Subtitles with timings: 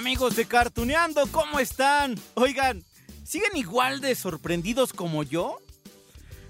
[0.00, 2.18] Amigos de Cartuneando, ¿cómo están?
[2.32, 2.82] Oigan,
[3.22, 5.60] ¿siguen igual de sorprendidos como yo?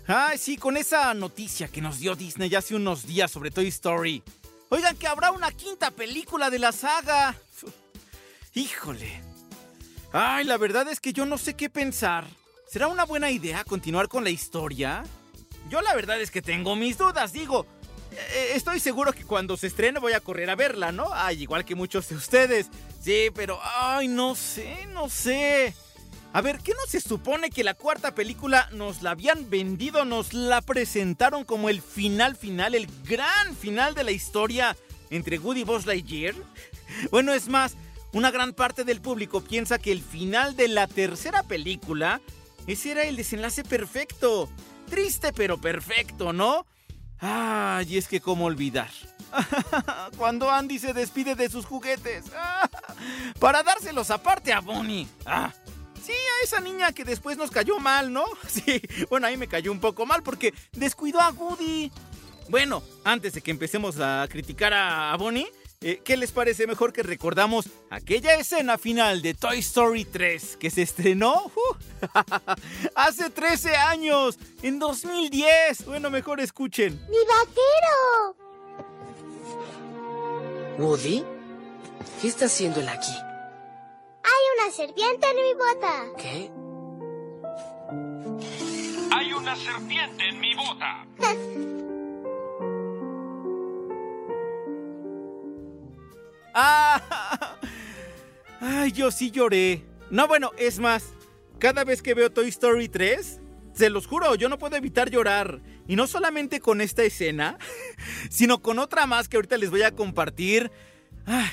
[0.07, 4.23] Ay, sí, con esa noticia que nos dio Disney hace unos días sobre Toy Story.
[4.69, 7.35] Oigan, que habrá una quinta película de la saga.
[8.55, 9.21] Híjole.
[10.13, 12.29] Ay, la verdad es que yo no sé qué pensar.
[12.69, 15.03] ¿Será una buena idea continuar con la historia?
[15.69, 17.67] Yo la verdad es que tengo mis dudas, digo.
[18.13, 21.09] Eh, Estoy seguro que cuando se estrene voy a correr a verla, ¿no?
[21.13, 22.69] Ay, igual que muchos de ustedes.
[23.03, 25.75] Sí, pero, ay, no sé, no sé.
[26.33, 30.33] A ver, ¿qué no se supone que la cuarta película nos la habían vendido, nos
[30.33, 34.77] la presentaron como el final final, el gran final de la historia
[35.11, 36.35] entre Woody y Buzz Lightyear?
[37.13, 37.77] Bueno, es más,
[38.13, 42.21] una gran parte del público piensa que el final de la tercera película,
[42.67, 44.49] ese era el desenlace perfecto.
[44.89, 46.67] Triste pero perfecto, ¿no?
[47.21, 48.91] Ay, es que cómo olvidar.
[50.17, 52.25] Cuando Andy se despide de sus juguetes.
[53.39, 55.07] Para dárselos aparte a Bonnie.
[55.27, 55.53] Ah,
[56.03, 58.25] sí, a esa niña que después nos cayó mal, ¿no?
[58.49, 61.93] Sí, bueno, ahí me cayó un poco mal porque descuidó a Woody.
[62.49, 65.47] Bueno, antes de que empecemos a criticar a Bonnie,
[65.83, 70.69] eh, ¿qué les parece mejor que recordamos aquella escena final de Toy Story 3 que
[70.69, 71.77] se estrenó uh,
[72.95, 75.87] hace 13 años, en 2010?
[75.87, 77.01] Bueno, mejor escuchen.
[77.09, 78.37] ¡Mi vaquero!
[80.79, 81.25] ¿Woody?
[82.21, 83.15] ¿Qué está haciendo él aquí?
[84.23, 86.05] Hay una serpiente en mi bota.
[86.19, 86.51] ¿Qué?
[89.13, 91.07] Hay una serpiente en mi bota.
[96.63, 97.57] ¡Ah!
[98.61, 99.83] ¡Ay, yo sí lloré!
[100.11, 101.05] No, bueno, es más,
[101.59, 103.41] cada vez que veo Toy Story 3,
[103.73, 105.61] se los juro, yo no puedo evitar llorar.
[105.89, 107.57] Y no solamente con esta escena,
[108.31, 110.71] sino con otra más que ahorita les voy a compartir.
[111.25, 111.49] Ay,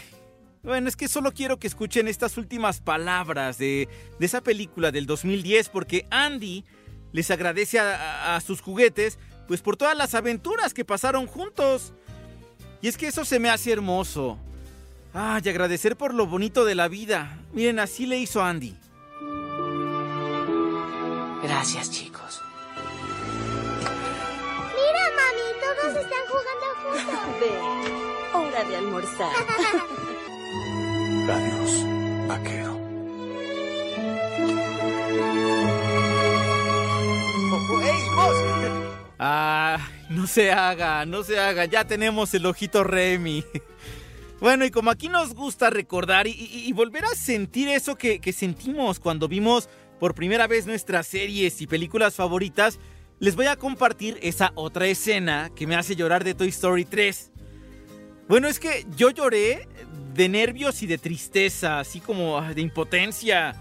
[0.64, 3.88] bueno, es que solo quiero que escuchen estas últimas palabras de,
[4.20, 6.66] esa película del 2010, porque Andy
[7.14, 9.18] les agradece a, a- a sus juguetes,
[9.48, 11.94] pues por todas las aventuras que pasaron juntos.
[12.82, 14.38] Y es que eso se me hace hermoso.
[15.14, 17.40] Ay, agradecer por lo bonito de la vida.
[17.54, 18.76] Miren, así le hizo Andy.
[21.44, 22.42] Gracias, chicos.
[24.76, 27.20] Mira, mami, todos están jugando juntos.
[27.40, 27.52] Ve,
[28.38, 29.32] hora de almorzar.
[31.30, 31.72] Adiós,
[32.28, 32.78] vaquero.
[39.20, 39.80] Ah,
[40.10, 41.66] no se haga, no se haga.
[41.66, 43.44] Ya tenemos el ojito Remy.
[44.40, 49.00] Bueno, y como aquí nos gusta recordar y, volver a sentir eso que, que sentimos
[49.00, 49.68] cuando vimos
[50.00, 52.80] por primera vez nuestras series y películas favoritas,
[53.20, 57.32] les voy a compartir esa otra escena que me hace llorar de Toy Story 3.
[58.28, 59.68] Bueno, es que yo lloré
[60.14, 63.56] de nervios y de tristeza, así como de impotencia.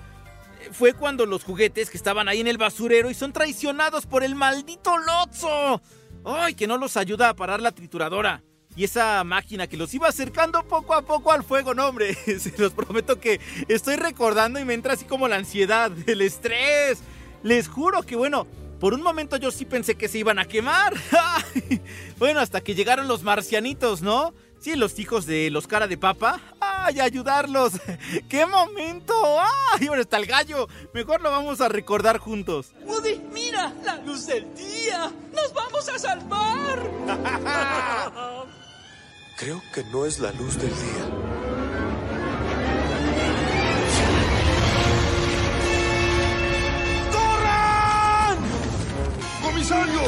[0.72, 4.34] Fue cuando los juguetes que estaban ahí en el basurero y son traicionados por el
[4.34, 5.80] maldito Lotso.
[6.24, 8.42] ¡Ay, que no los ayuda a parar la trituradora!
[8.76, 12.52] Y esa máquina que los iba acercando poco a poco al fuego, no hombre, se
[12.58, 16.98] los prometo que estoy recordando y me entra así como la ansiedad, el estrés.
[17.42, 18.46] Les juro que bueno,
[18.78, 20.94] por un momento yo sí pensé que se iban a quemar.
[22.18, 24.32] Bueno, hasta que llegaron los marcianitos, ¿no?
[24.58, 26.40] Sí, los hijos de los cara de papa.
[26.60, 27.74] ¡Ay, ayudarlos!
[28.28, 29.14] ¡Qué momento!
[29.72, 30.66] ¡Ay, bueno, está el gallo!
[30.94, 32.72] Mejor lo vamos a recordar juntos.
[32.84, 35.12] Woody, mira, la luz del día.
[35.34, 36.90] Nos vamos a salvar.
[39.36, 41.04] Creo que no es la luz del día.
[47.12, 48.38] ¡Corran!
[49.42, 50.00] ¡Comisario!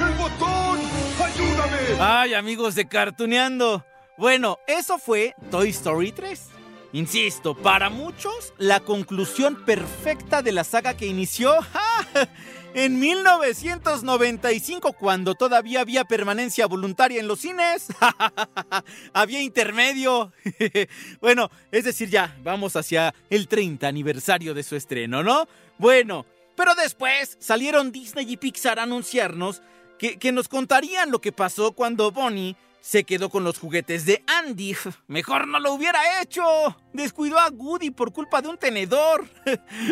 [0.00, 0.78] ¡El botón!
[1.22, 2.00] ¡Ayúdame!
[2.00, 3.84] ¡Ay, amigos de Cartuneando!
[4.16, 6.46] Bueno, eso fue Toy Story 3.
[6.94, 12.28] Insisto, para muchos, la conclusión perfecta de la saga que inició ¡ja!
[12.74, 17.88] En 1995, cuando todavía había permanencia voluntaria en los cines.
[19.12, 20.32] había intermedio.
[21.20, 25.48] bueno, es decir, ya, vamos hacia el 30 aniversario de su estreno, ¿no?
[25.78, 26.26] Bueno,
[26.56, 29.62] pero después salieron Disney y Pixar a anunciarnos
[29.98, 34.22] que, que nos contarían lo que pasó cuando Bonnie Se quedó con los juguetes de
[34.26, 34.76] Andy.
[35.08, 36.44] Mejor no lo hubiera hecho.
[36.92, 39.26] Descuidó a Woody por culpa de un tenedor.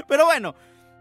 [0.08, 0.54] Pero bueno,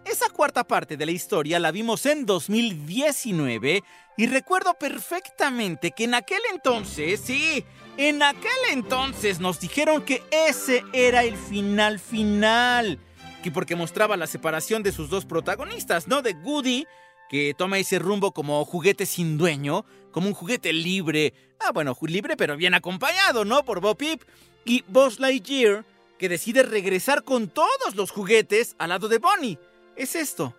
[0.06, 3.84] esa cuarta parte de la historia la vimos en 2019
[4.18, 7.66] y recuerdo perfectamente que en aquel entonces, sí,
[7.98, 13.00] en aquel entonces nos dijeron que ese era el final final.
[13.44, 16.22] Que porque mostraba la separación de sus dos protagonistas, ¿no?
[16.22, 16.86] De Woody,
[17.30, 21.34] que toma ese rumbo como juguete sin dueño, como un juguete libre.
[21.60, 23.66] Ah, bueno, libre pero bien acompañado, ¿no?
[23.66, 24.22] Por Bo Peep.
[24.63, 25.86] Y Buzz Lightyear,
[26.18, 29.60] que decide regresar con todos los juguetes al lado de Bonnie.
[29.95, 30.53] Es esto.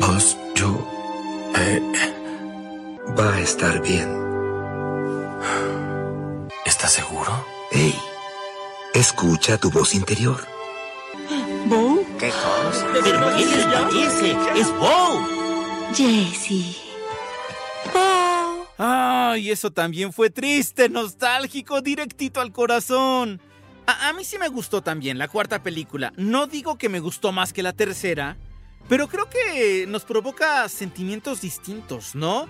[0.00, 0.86] Buzz, yo...
[1.56, 1.80] Eh,
[3.18, 4.08] va a estar bien.
[6.66, 7.46] ¿Estás seguro?
[7.70, 7.94] Hey,
[8.94, 10.38] escucha tu voz interior.
[11.66, 12.04] ¿Bo?
[12.18, 12.86] ¿Qué cosa?
[13.88, 14.36] ¡Ese!
[14.54, 15.26] ¡Es Bo!
[15.94, 16.76] Jessie.
[18.76, 23.40] Ay, eso también fue triste, nostálgico, directito al corazón.
[24.00, 26.12] A, mí sí me gustó también la cuarta película.
[26.16, 28.36] No digo que me gustó más que la tercera,
[28.88, 32.48] pero creo que nos provoca sentimientos distintos, ¿no?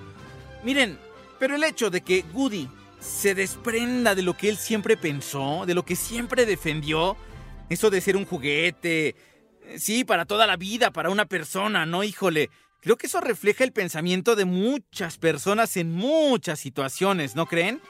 [0.64, 0.98] Miren,
[1.38, 2.68] pero el hecho de que Woody
[3.00, 7.16] se desprenda de lo que él siempre pensó, de lo que siempre defendió,
[7.68, 9.16] eso de ser un juguete,
[9.76, 12.04] sí, para toda la vida, para una persona, ¿no?
[12.04, 12.50] Híjole,
[12.80, 17.80] creo que eso refleja el pensamiento de muchas personas en muchas situaciones, ¿no creen?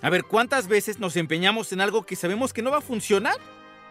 [0.00, 3.36] A ver, ¿cuántas veces nos empeñamos en algo que sabemos que no va a funcionar?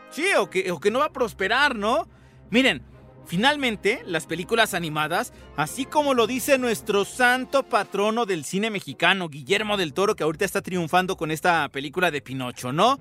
[0.09, 2.07] Sí, o que, o que no va a prosperar, ¿no?
[2.49, 2.81] Miren,
[3.25, 9.75] finalmente, las películas animadas, así como lo dice nuestro santo patrono del cine mexicano, Guillermo
[9.75, 12.99] del Toro, que ahorita está triunfando con esta película de Pinocho, ¿no?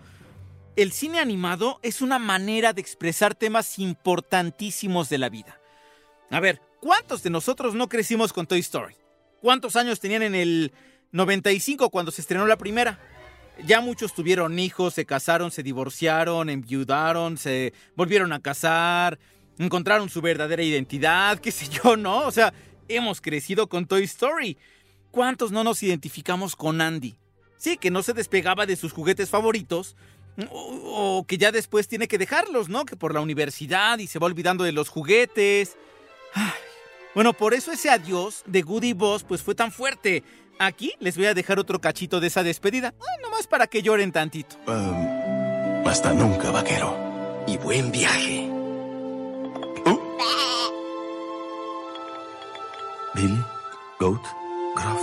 [0.75, 5.61] El cine animado es una manera de expresar temas importantísimos de la vida.
[6.31, 8.97] A ver, ¿cuántos de nosotros no crecimos con Toy Story?
[9.41, 10.73] ¿Cuántos años tenían en el
[11.17, 12.99] 95 cuando se estrenó la primera?
[13.65, 19.19] Ya muchos tuvieron hijos, se casaron, se divorciaron, enviudaron, se volvieron a casar,
[19.59, 22.27] encontraron su verdadera identidad, qué sé yo, ¿no?
[22.27, 22.53] O sea,
[22.89, 24.59] hemos crecido con Toy Story.
[25.11, 27.17] ¿Cuántos no nos identificamos con Andy?
[27.57, 29.97] Sí, que no se despegaba de sus juguetes favoritos,
[30.51, 32.85] o, que ya después tiene que dejarlos, ¿no?
[32.85, 35.77] Que por la universidad y se va olvidando de los juguetes.
[37.15, 40.23] Bueno, por eso ese adiós de Goody Boss pues fue tan fuerte.
[40.59, 44.13] Aquí les voy a dejar otro cachito de esa despedida, Ay, nomás para que lloren
[44.13, 44.57] tantito.
[44.67, 46.97] Um, hasta nunca, vaquero.
[47.47, 48.51] Y buen viaje.
[53.15, 53.43] Billy,
[53.99, 54.23] Goat,
[54.75, 55.01] Gruff,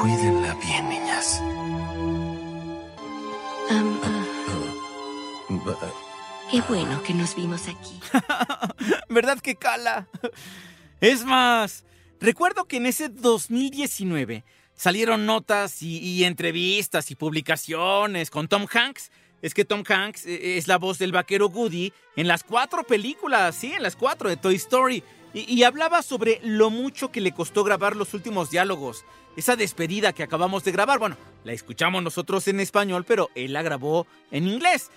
[0.00, 1.38] cuídenla bien, niñas.
[3.68, 3.98] Um,
[5.58, 5.74] uh,
[6.50, 8.00] qué bueno que nos vimos aquí.
[9.10, 10.06] ¿Verdad que cala?
[11.02, 11.84] Es más,
[12.20, 14.44] recuerdo que en ese 2019
[14.74, 19.10] salieron notas y, entrevistas y publicaciones con Tom Hanks.
[19.42, 23.54] Es que Tom Hanks eh, es la voz del vaquero Woody en las cuatro películas,
[23.56, 25.02] sí, en las cuatro de Toy Story.
[25.32, 29.04] Y, y, hablaba sobre lo mucho que le costó grabar los últimos diálogos.
[29.36, 30.98] Esa despedida que acabamos de grabar.
[30.98, 34.90] Bueno, la escuchamos nosotros en español, pero él la grabó en inglés.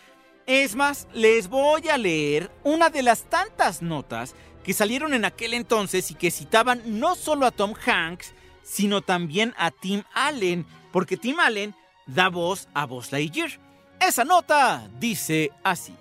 [0.46, 4.34] Es más, les voy a leer una de las tantas notas
[4.64, 8.34] que salieron en aquel entonces y que citaban no solo a Tom Hanks,
[8.64, 11.76] sino también a Tim Allen, porque Tim Allen
[12.08, 13.52] da voz a Buzz Lightyear.
[14.00, 15.94] Esa nota dice así.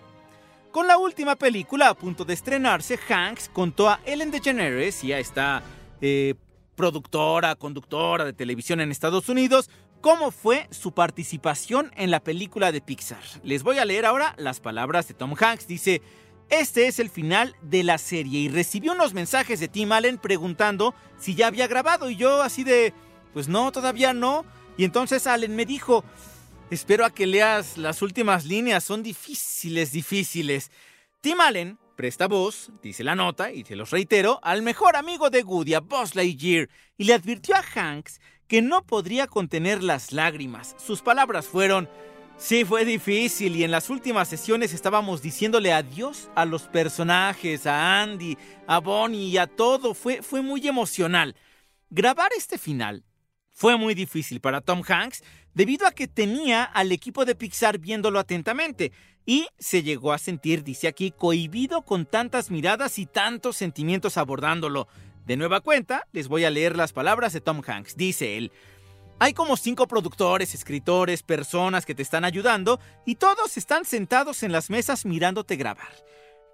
[0.70, 5.19] Con la última película a punto de estrenarse, Hanks contó a Ellen DeGeneres y a
[5.19, 5.62] esta
[6.00, 6.35] eh,
[6.75, 9.69] productora, conductora de televisión en Estados Unidos,
[10.00, 13.23] cómo fue su participación en la película de Pixar.
[13.45, 15.69] Les voy a leer ahora las palabras de Tom Hanks.
[15.69, 16.00] Dice,
[16.50, 20.94] este es el final de la serie y recibió unos mensajes de Tim Allen preguntando
[21.18, 22.92] si ya había grabado y yo así de,
[23.32, 24.44] pues no, todavía no.
[24.76, 26.04] Y entonces Allen me dijo,
[26.70, 30.70] espero a que leas las últimas líneas, son difíciles, difíciles.
[31.20, 35.42] Tim Allen presta voz, dice la nota, y se los reitero, al mejor amigo de
[35.42, 40.75] Woody, a Buzz Lightyear, y le advirtió a Hanks que no podría contener las lágrimas.
[40.84, 41.88] Sus palabras fueron,
[42.42, 48.02] sí, fue difícil, y en las últimas sesiones estábamos diciéndole adiós a los personajes, a
[48.02, 51.37] Andy, a Bonnie y a todo, fue, fue muy emocional.
[51.90, 53.04] Grabar este final
[53.50, 55.22] fue muy difícil para Tom Hanks
[55.54, 58.92] debido a que tenía al equipo de Pixar viéndolo atentamente
[59.25, 64.88] y se llegó a sentir, dice aquí, cohibido con tantas miradas y tantos sentimientos abordándolo.
[65.26, 67.96] De nueva cuenta, les voy a leer las palabras de Tom Hanks.
[67.96, 68.50] Dice él,
[69.19, 74.52] hay como cinco productores, escritores, personas que te están ayudando y todos están sentados en
[74.52, 75.92] las mesas mirándote grabar.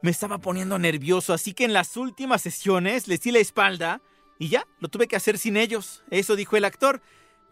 [0.03, 4.01] Me estaba poniendo nervioso, así que en las últimas sesiones les di la espalda
[4.39, 6.05] y ya, lo tuve que hacer sin ellos.
[6.11, 7.03] Eso dijo el actor.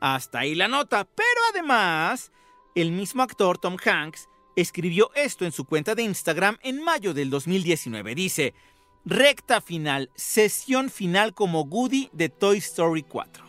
[0.00, 2.30] Hasta ahí la nota, pero además,
[2.74, 7.30] el mismo actor Tom Hanks escribió esto en su cuenta de Instagram en mayo del
[7.30, 8.14] 2019.
[8.14, 8.54] Dice,
[9.04, 13.45] recta final, sesión final como Goody de Toy Story 4.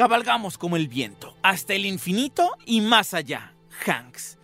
[0.00, 3.52] Cabalgamos como el viento, hasta el infinito y más allá.
[3.84, 4.38] Hanks.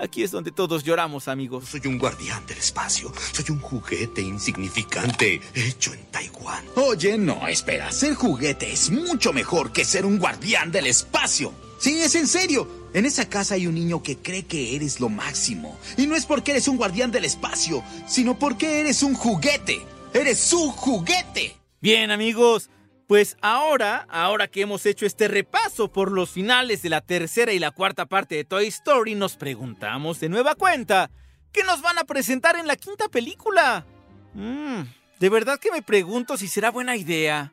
[0.00, 1.64] Aquí es donde todos lloramos, amigos.
[1.68, 3.12] Soy un guardián del espacio.
[3.32, 6.64] Soy un juguete insignificante hecho en Taiwán.
[6.76, 7.90] Oye, no, espera.
[7.90, 11.52] Ser juguete es mucho mejor que ser un guardián del espacio.
[11.80, 12.68] Sí, es en serio.
[12.94, 15.76] En esa casa hay un niño que cree que eres lo máximo.
[15.96, 19.84] Y no es porque eres un guardián del espacio, sino porque eres un juguete.
[20.14, 21.56] Eres su juguete.
[21.80, 22.70] Bien, amigos.
[23.08, 27.58] Pues ahora, ahora que hemos hecho este repaso por los finales de la tercera y
[27.58, 31.10] la cuarta parte de Toy Story, nos preguntamos de nueva cuenta,
[31.50, 33.86] ¿qué nos van a presentar en la quinta película?
[34.34, 34.82] Mmm,
[35.18, 37.50] de verdad que me pregunto si será buena idea.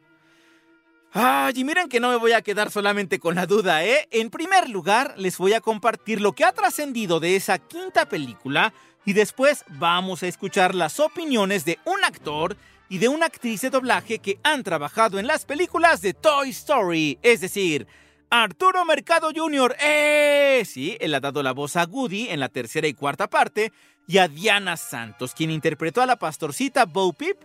[1.14, 4.10] Ay, y miren que no me voy a quedar solamente con la duda, ¿eh?
[4.12, 8.74] En primer lugar, les voy a compartir lo que ha trascendido de esa quinta película
[9.06, 12.58] y después vamos a escuchar las opiniones de un actor
[12.90, 17.20] y de una actriz de doblaje que han trabajado en las películas de Toy Story,
[17.22, 17.88] es decir,
[18.30, 20.64] Arturo Mercado Jr., ¡eh!
[20.66, 23.72] Sí, él ha dado la voz a Woody en la tercera y cuarta parte,
[24.08, 27.38] y a Diana Santos, quien interpretó a la pastorcita Bo Peep,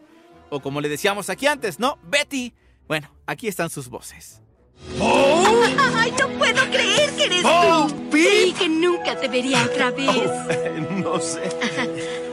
[0.51, 1.99] o como le decíamos aquí antes, ¿no?
[2.03, 2.53] Betty.
[2.89, 4.43] Bueno, aquí están sus voces.
[4.99, 5.63] ¡Oh!
[5.95, 8.11] ¡Ay, no puedo creer que eres ¡Oh, tú!
[8.11, 8.49] Pip!
[8.49, 10.09] Y que nunca te vería otra vez.
[10.09, 12.30] Oh, no sé.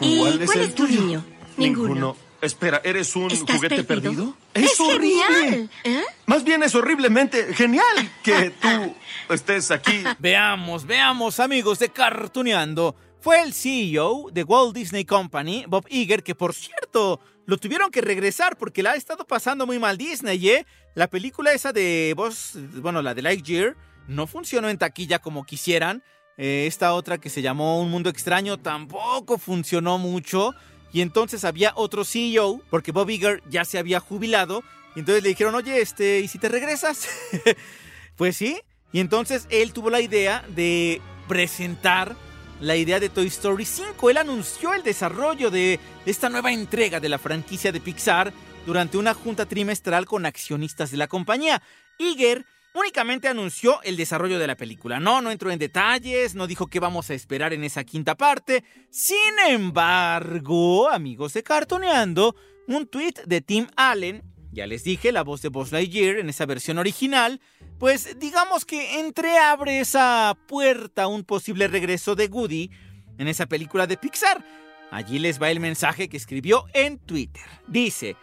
[0.00, 1.00] ¿Y ¿Cuál es cuál el tuyo?
[1.00, 1.24] niño?
[1.56, 2.16] Ninguno.
[2.40, 4.34] Espera, ¿eres un ¿Estás juguete perdido?
[4.52, 4.70] perdido?
[4.72, 5.70] ¡Es genial!
[5.84, 6.02] ¿Eh?
[6.26, 7.84] Más bien es horriblemente genial
[8.22, 8.94] que tú
[9.34, 10.02] estés aquí.
[10.18, 12.96] Veamos, veamos, amigos de Cartuneando.
[13.20, 18.00] Fue el CEO de Walt Disney Company, Bob Iger, que por cierto, lo tuvieron que
[18.00, 20.66] regresar porque la ha estado pasando muy mal Disney, ¿eh?
[20.94, 23.76] La película esa de vos, bueno, la de Lightyear,
[24.08, 26.02] no funcionó en taquilla como quisieran.
[26.42, 30.54] Eh, esta otra que se llamó Un Mundo Extraño tampoco funcionó mucho.
[30.90, 34.64] Y entonces había otro CEO, porque Bob Iger ya se había jubilado.
[34.96, 37.06] Y entonces le dijeron, oye, este, ¿y si te regresas?
[38.16, 38.58] pues sí.
[38.90, 42.16] Y entonces él tuvo la idea de presentar
[42.58, 44.08] la idea de Toy Story 5.
[44.08, 48.32] Él anunció el desarrollo de esta nueva entrega de la franquicia de Pixar
[48.64, 51.60] durante una junta trimestral con accionistas de la compañía.
[51.98, 55.00] Iger únicamente anunció el desarrollo de la película.
[55.00, 58.64] No, no entró en detalles, no dijo qué vamos a esperar en esa quinta parte.
[58.90, 59.16] Sin
[59.48, 62.34] embargo, amigos de Cartoneando,
[62.66, 64.22] un tweet de Tim Allen,
[64.52, 67.40] ya les dije, la voz de Buzz Lightyear en esa versión original,
[67.78, 72.70] pues digamos que entreabre esa puerta a un posible regreso de Woody
[73.18, 74.44] en esa película de Pixar.
[74.90, 77.44] Allí les va el mensaje que escribió en Twitter.
[77.68, 78.16] Dice,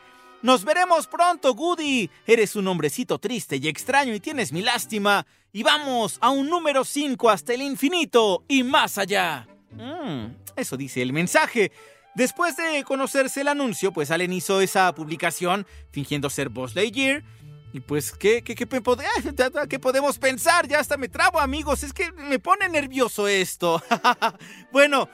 [0.47, 2.09] nos veremos pronto, Goody.
[2.25, 5.27] Eres un hombrecito triste y extraño y tienes mi lástima.
[5.51, 9.45] Y vamos a un número 5 hasta el infinito y más allá.
[9.71, 11.73] Mm, eso dice el mensaje.
[12.15, 17.25] Después de conocerse el anuncio, pues Allen hizo esa publicación fingiendo ser Buzz Lightyear.
[17.73, 18.65] Y pues, ¿qué, qué, qué,
[19.69, 20.65] qué podemos pensar?
[20.65, 21.83] Ya hasta me trabo, amigos.
[21.83, 23.83] Es que me pone nervioso esto.
[24.71, 25.09] bueno,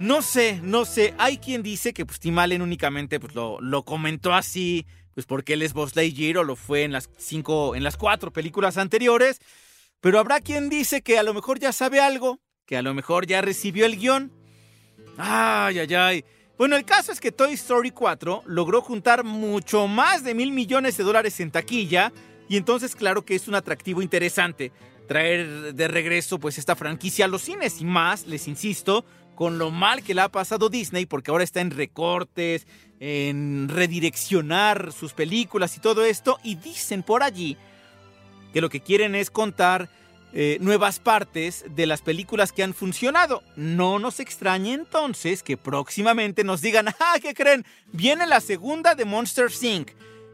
[0.00, 1.14] no sé, no sé.
[1.18, 5.52] Hay quien dice que pues, Tim Allen únicamente pues, lo, lo comentó así, pues porque
[5.52, 9.40] él es Buzz Lightyear o lo fue en las cinco, en las cuatro películas anteriores.
[10.00, 13.26] Pero habrá quien dice que a lo mejor ya sabe algo, que a lo mejor
[13.26, 14.32] ya recibió el guion.
[15.18, 16.24] Ay, ay, ay.
[16.56, 20.96] Bueno, el caso es que Toy Story 4 logró juntar mucho más de mil millones
[20.96, 22.10] de dólares en taquilla
[22.48, 24.72] y entonces claro que es un atractivo interesante
[25.10, 29.04] traer de regreso pues esta franquicia a los cines y más, les insisto,
[29.40, 32.66] con lo mal que le ha pasado Disney porque ahora está en recortes,
[32.98, 37.56] en redireccionar sus películas y todo esto y dicen por allí
[38.52, 39.88] que lo que quieren es contar
[40.34, 43.42] eh, nuevas partes de las películas que han funcionado.
[43.56, 47.64] No nos extrañe entonces que próximamente nos digan, ah, ¿qué creen?
[47.92, 49.92] Viene la segunda de Monster Inc.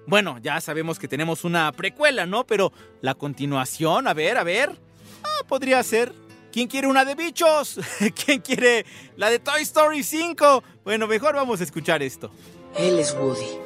[0.09, 2.45] Bueno, ya sabemos que tenemos una precuela, ¿no?
[2.45, 2.73] Pero
[3.03, 4.77] la continuación, a ver, a ver.
[5.23, 6.26] Ah, podría ser.
[6.57, 7.79] ¿Quién quiere una de bichos?
[8.25, 8.87] ¿Quién quiere
[9.17, 10.65] la de Toy Story 5?
[10.85, 12.31] Bueno, mejor vamos a escuchar esto.
[12.79, 13.59] Él es Woody.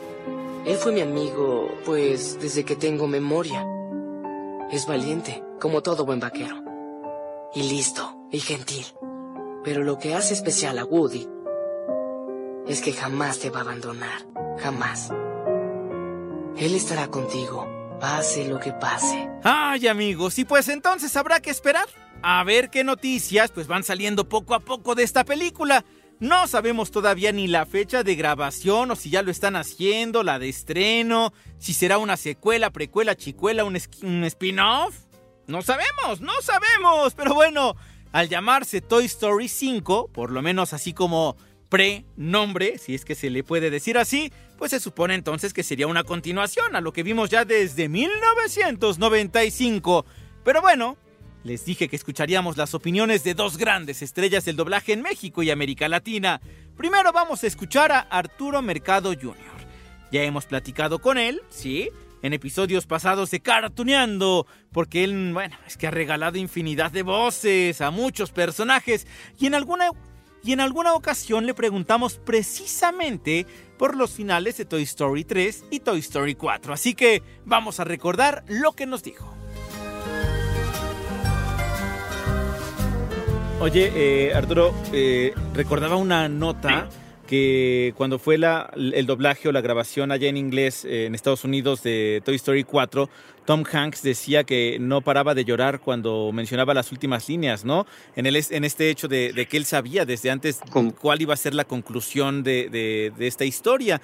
[0.66, 3.64] Él fue mi amigo, pues, desde que tengo memoria.
[4.72, 6.64] Es valiente, como todo buen vaquero.
[7.54, 8.84] Y listo, y gentil.
[9.62, 11.28] Pero lo que hace especial a Woody
[12.66, 14.26] es que jamás te va a abandonar.
[14.58, 15.12] Jamás.
[16.56, 17.68] Él estará contigo,
[18.00, 19.30] pase lo que pase.
[19.44, 21.86] Ay, amigos, y pues entonces habrá que esperar
[22.22, 25.84] a ver qué noticias pues van saliendo poco a poco de esta película.
[26.18, 30.38] No sabemos todavía ni la fecha de grabación o si ya lo están haciendo, la
[30.38, 34.94] de estreno, si será una secuela, precuela, chicuela, un, un spin-off.
[35.46, 37.74] No sabemos, no sabemos, pero bueno,
[38.12, 41.36] al llamarse Toy Story 5, por lo menos así como
[41.70, 45.86] pre-nombre, si es que se le puede decir así, pues se supone entonces que sería
[45.86, 50.04] una continuación a lo que vimos ya desde 1995.
[50.44, 50.98] Pero bueno,
[51.44, 55.50] les dije que escucharíamos las opiniones de dos grandes estrellas del doblaje en México y
[55.50, 56.40] América Latina.
[56.76, 59.36] Primero vamos a escuchar a Arturo Mercado Jr.
[60.12, 61.88] Ya hemos platicado con él, ¿sí?
[62.22, 67.80] En episodios pasados de Cartuneando, porque él, bueno, es que ha regalado infinidad de voces
[67.80, 69.06] a muchos personajes
[69.38, 69.90] y en alguna
[70.42, 73.46] y en alguna ocasión le preguntamos precisamente
[73.78, 76.72] por los finales de Toy Story 3 y Toy Story 4.
[76.72, 79.39] Así que vamos a recordar lo que nos dijo.
[83.60, 86.88] Oye, eh, Arturo, eh, recordaba una nota
[87.26, 91.44] que cuando fue la, el doblaje o la grabación allá en inglés eh, en Estados
[91.44, 93.10] Unidos de Toy Story 4,
[93.44, 97.86] Tom Hanks decía que no paraba de llorar cuando mencionaba las últimas líneas, ¿no?
[98.16, 100.60] En, el, en este hecho de, que él sabía desde antes
[100.98, 102.70] cuál iba a ser la conclusión de,
[103.14, 104.00] de esta historia.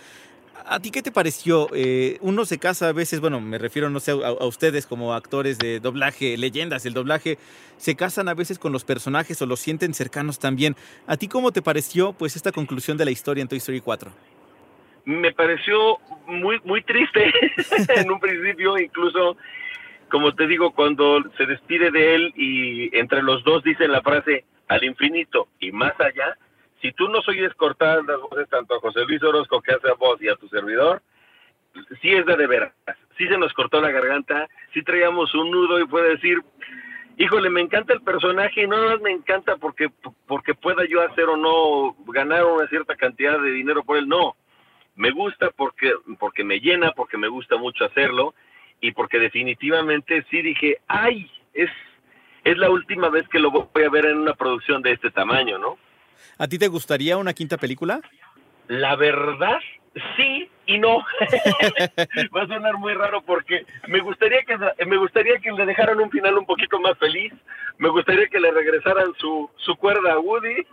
[0.64, 1.68] ¿A ti qué te pareció?
[1.74, 5.58] Eh, uno se casa a veces, bueno, me refiero, no sé, a, ustedes como actores
[5.58, 7.38] de doblaje, leyendas del doblaje,
[7.76, 10.74] se casan a veces con los personajes o los sienten cercanos también.
[11.06, 14.10] ¿A ti cómo te pareció, pues, esta conclusión de la historia en Toy Story 4?
[15.04, 17.32] Me pareció muy, muy triste
[17.96, 19.36] en un principio, incluso,
[20.10, 24.44] como te digo, cuando se despide de él y entre los dos dicen la frase
[24.68, 26.36] al infinito y más allá,
[26.80, 29.94] si tú nos oyes cortar las voces tanto a José Luis Orozco que hace a
[29.94, 31.02] voz y a tu servidor,
[32.00, 32.72] sí es de veras.
[33.16, 36.38] Sí se nos cortó la garganta, sí traíamos un nudo y puede decir,
[37.16, 39.90] híjole, me encanta el personaje y no me encanta porque,
[40.26, 44.36] porque pueda yo hacer o no, ganar una cierta cantidad de dinero por él, no.
[44.94, 48.34] Me gusta porque, porque me llena, porque me gusta mucho hacerlo
[48.80, 51.70] y porque definitivamente sí dije, ay, es,
[52.44, 55.58] es la última vez que lo voy a ver en una producción de este tamaño,
[55.58, 55.78] ¿no?
[56.38, 58.00] ¿A ti te gustaría una quinta película?
[58.68, 59.58] La verdad,
[60.16, 60.98] sí y no.
[62.36, 66.10] Va a sonar muy raro porque me gustaría que me gustaría que le dejaran un
[66.10, 67.32] final un poquito más feliz.
[67.78, 70.66] Me gustaría que le regresaran su, su cuerda a Woody.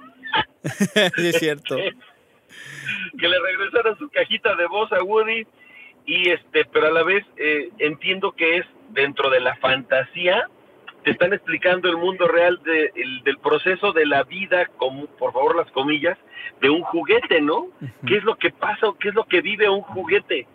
[1.16, 1.76] sí, es cierto.
[3.20, 5.46] que le regresaran su cajita de voz a Woody
[6.06, 10.50] y este, pero a la vez eh, entiendo que es dentro de la fantasía
[11.04, 15.70] te están explicando el mundo real del proceso de la vida, como, por favor las
[15.72, 16.18] comillas,
[16.62, 17.68] de un juguete, ¿no?
[18.06, 20.48] ¿Qué es lo que pasa o qué es lo que vive un juguete?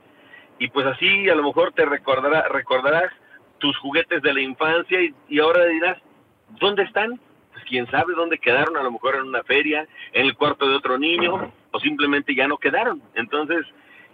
[0.58, 3.12] Y pues así a lo mejor te recordará, recordarás
[3.58, 5.98] tus juguetes de la infancia y, ahora dirás,
[6.60, 7.20] ¿dónde están?
[7.52, 10.76] Pues quién sabe dónde quedaron, a lo mejor en una feria, en el cuarto de
[10.76, 13.02] otro niño, o simplemente ya no quedaron.
[13.14, 13.66] Entonces,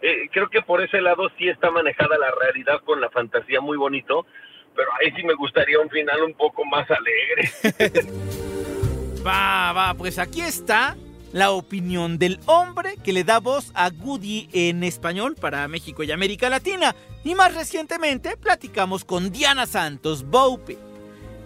[0.03, 3.77] eh, creo que por ese lado sí está manejada la realidad con la fantasía muy
[3.77, 4.27] bonito,
[4.74, 8.04] pero ahí sí me gustaría un final un poco más alegre.
[9.26, 10.96] va, va, pues aquí está
[11.34, 16.12] la opinión del hombre que le da voz a Goody en español para México y
[16.12, 16.94] América Latina.
[17.24, 20.78] Y más recientemente platicamos con Diana Santos Boupe.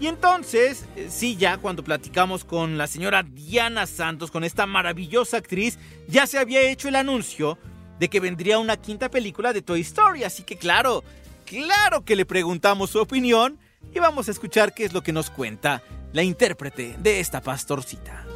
[0.00, 5.38] Y entonces, eh, sí, ya cuando platicamos con la señora Diana Santos, con esta maravillosa
[5.38, 7.58] actriz, ya se había hecho el anuncio
[7.98, 10.22] de que vendría una quinta película de Toy Story.
[10.22, 11.02] Así que claro,
[11.48, 13.58] Claro que le preguntamos su opinión
[13.94, 15.82] y vamos a escuchar qué es lo que nos cuenta
[16.12, 18.26] la intérprete de esta pastorcita.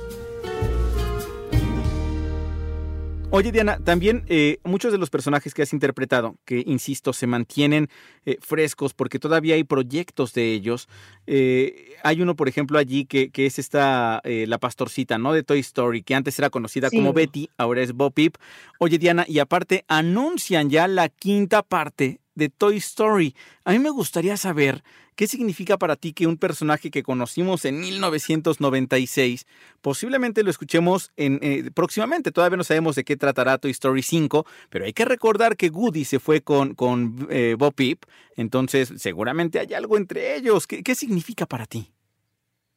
[3.29, 7.89] Oye Diana, también eh, muchos de los personajes que has interpretado, que insisto, se mantienen
[8.25, 10.89] eh, frescos porque todavía hay proyectos de ellos.
[11.27, 15.35] Eh, hay uno, por ejemplo, allí que, es esta, la pastorcita, ¿no?
[15.35, 18.37] De Toy Story, que antes era conocida como Betty, ahora es Bo Peep.
[18.79, 23.35] Oye Diana, y aparte anuncian ya la quinta parte de Toy Story.
[23.65, 24.83] A mí me gustaría saber
[25.15, 29.47] qué significa para ti que un personaje que conocimos en 1996,
[29.81, 32.33] posiblemente lo escuchemos en, eh, próximamente.
[32.33, 36.05] Todavía no sabemos de qué tratará Toy Story 5, pero hay que recordar que Woody
[36.05, 38.05] se fue con, con eh, Bob Peep,
[38.37, 40.67] entonces seguramente hay algo entre ellos.
[40.67, 41.93] ¿Qué, ¿Qué significa para ti?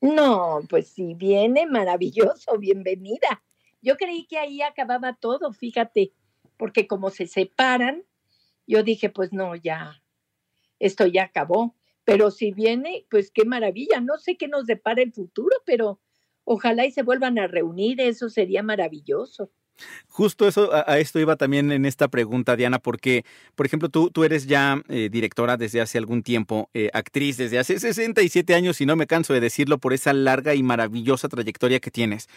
[0.01, 3.43] No, pues si viene, maravilloso, bienvenida.
[3.81, 6.11] Yo creí que ahí acababa todo, fíjate,
[6.57, 8.03] porque como se separan,
[8.67, 10.01] yo dije, pues no, ya,
[10.79, 11.75] esto ya acabó.
[12.03, 13.99] Pero si viene, pues qué maravilla.
[13.99, 15.99] No sé qué nos depara el futuro, pero
[16.43, 19.51] ojalá y se vuelvan a reunir, eso sería maravilloso.
[20.07, 23.25] Justo eso, a, esto iba también en esta pregunta, Diana, porque,
[23.55, 27.59] por ejemplo, tú, tú eres ya eh, directora desde hace algún tiempo, eh, actriz desde
[27.59, 31.79] hace 67 años, y no me canso de decirlo por esa larga y maravillosa trayectoria
[31.79, 32.29] que tienes.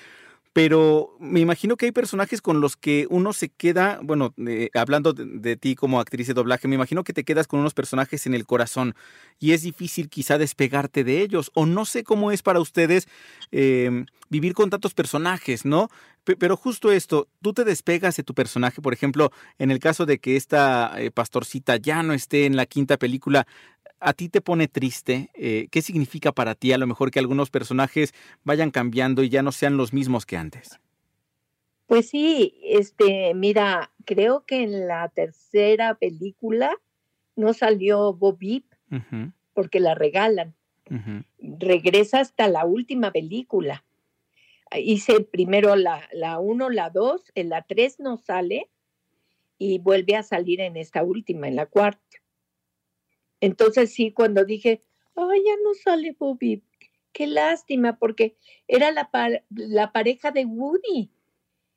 [0.59, 4.35] Pero me imagino que hay personajes con los que uno se queda, bueno,
[4.75, 8.27] hablando de, ti como actriz de doblaje, me imagino que te quedas con unos personajes
[8.27, 8.97] en el corazón
[9.39, 13.07] y es difícil quizá despegarte de ellos, o no sé cómo es para ustedes
[13.53, 15.91] em, vivir con tantos personajes, ¿no?
[16.37, 20.19] pero justo esto, tú te despegas de tu personaje, por ejemplo, en el caso de
[20.19, 23.47] que esta eh, pastorcita ya no esté en la quinta película,
[24.01, 25.31] ¿A ti te pone triste?
[25.35, 29.43] Eh, ¿Qué significa para ti a lo mejor que algunos personajes vayan cambiando y ya
[29.43, 30.79] no sean los mismos que antes?
[31.87, 36.77] Pues sí, este, mira, creo que en la tercera película
[37.35, 38.65] no salió Bobby
[39.55, 40.55] porque la regalan.
[41.39, 43.85] Regresa hasta la última película.
[44.77, 48.69] Hice primero la, la uno, la dos, en la tres no sale
[49.57, 52.19] y vuelve a salir en esta última, en la cuarta.
[53.41, 54.83] Entonces sí, cuando dije,
[55.15, 56.63] ay, ya no sale Bobby,
[57.13, 59.11] qué lástima, porque era la,
[59.51, 61.11] la pareja de Woody.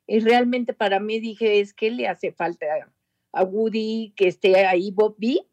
[0.06, 2.66] Y realmente para mí dije, es que le hace falta
[3.32, 5.46] a Woody que esté ahí Bobby.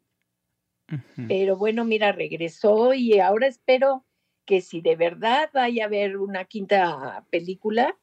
[1.28, 4.04] Pero bueno, mira, regresó y ahora espero
[4.44, 7.96] que si de verdad vaya a haber una quinta película,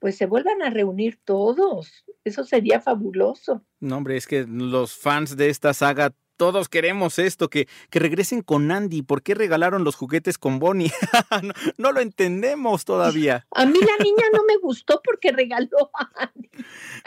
[0.00, 2.04] pues se vuelvan a reunir todos.
[2.24, 3.64] Eso sería fabuloso.
[3.78, 8.42] No, hombre, es que los fans de esta saga todos queremos esto, que, que regresen
[8.42, 9.02] con Andy.
[9.02, 10.92] ¿Por qué regalaron los juguetes con Bonnie?
[11.78, 13.46] no, lo entendemos todavía.
[13.50, 16.50] A mí la niña no me gustó porque regaló a Andy.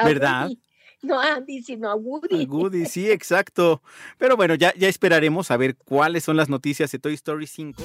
[0.03, 0.51] ¿Verdad?
[1.01, 2.43] No a Andy, sino a Woody.
[2.43, 3.81] A Woody, sí, exacto.
[4.17, 7.83] Pero bueno, ya, ya esperaremos a ver cuáles son las noticias de Toy Story 5.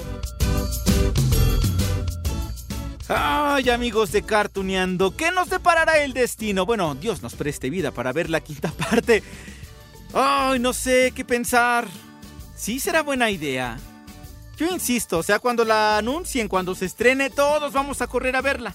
[3.07, 6.65] Ay, amigos de Cartuneando, ¿qué nos deparará el destino?
[6.65, 9.21] Bueno, Dios nos preste vida para ver la quinta parte.
[10.17, 11.85] Ay, no sé qué pensar.
[12.55, 13.77] Sí será buena idea.
[14.55, 18.41] Yo insisto, o sea, cuando la anuncien, cuando se estrene, todos vamos a correr a
[18.41, 18.73] verla.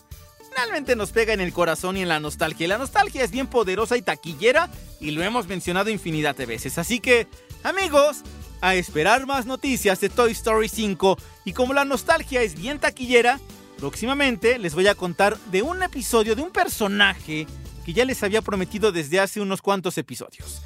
[0.51, 2.69] Finalmente nos pega en el corazón y en la nostalgia.
[2.69, 4.69] La nostalgia es bien poderosa y taquillera
[5.01, 6.77] y lo hemos mencionado infinidad de veces.
[6.77, 7.27] Así que,
[7.63, 8.19] amigos,
[8.61, 11.17] a esperar más noticias de Toy Story 5.
[11.47, 13.41] Y como la nostalgia es bien taquillera,
[13.79, 17.47] próximamente les voy a contar de un episodio de un personaje
[17.87, 20.61] que ya les había prometido desde hace unos cuantos episodios.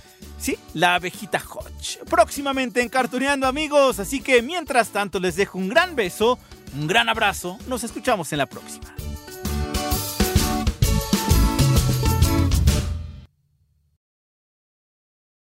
[0.75, 1.99] La abejita Hodge.
[2.09, 6.39] Próximamente en Cartuneando amigos, así que mientras tanto les dejo un gran beso,
[6.75, 8.95] un gran abrazo, nos escuchamos en la próxima.